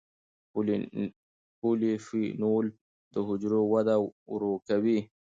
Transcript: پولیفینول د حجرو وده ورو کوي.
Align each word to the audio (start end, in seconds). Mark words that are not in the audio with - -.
پولیفینول 1.59 2.65
د 3.13 3.15
حجرو 3.27 3.61
وده 3.73 3.95
ورو 4.31 4.53
کوي. 4.67 4.99